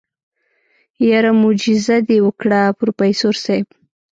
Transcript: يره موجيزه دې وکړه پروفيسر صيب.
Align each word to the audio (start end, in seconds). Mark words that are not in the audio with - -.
يره 1.09 1.31
موجيزه 1.41 1.95
دې 2.07 2.17
وکړه 2.27 2.59
پروفيسر 2.79 3.33
صيب. 3.45 3.67